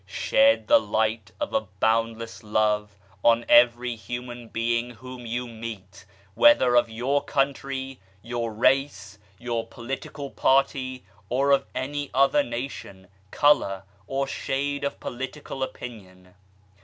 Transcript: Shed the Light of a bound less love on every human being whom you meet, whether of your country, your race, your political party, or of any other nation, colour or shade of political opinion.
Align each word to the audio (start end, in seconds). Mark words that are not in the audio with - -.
Shed 0.07 0.67
the 0.67 0.79
Light 0.79 1.31
of 1.39 1.53
a 1.53 1.61
bound 1.79 2.17
less 2.17 2.41
love 2.41 2.95
on 3.23 3.45
every 3.47 3.95
human 3.95 4.47
being 4.47 4.89
whom 4.89 5.27
you 5.27 5.45
meet, 5.47 6.05
whether 6.33 6.73
of 6.75 6.89
your 6.89 7.23
country, 7.23 7.99
your 8.23 8.51
race, 8.51 9.19
your 9.37 9.67
political 9.67 10.31
party, 10.31 11.05
or 11.29 11.51
of 11.51 11.67
any 11.75 12.09
other 12.15 12.41
nation, 12.41 13.09
colour 13.29 13.83
or 14.07 14.25
shade 14.25 14.83
of 14.83 14.99
political 14.99 15.61
opinion. 15.61 16.33